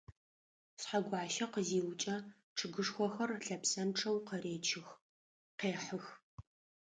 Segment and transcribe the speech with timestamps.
[0.79, 2.15] Шъхьэгуащэ къызиукӏэ,
[2.57, 4.87] чъыгышхохэр лъэпсэнчъэу къыречых,
[5.59, 6.05] къехьых.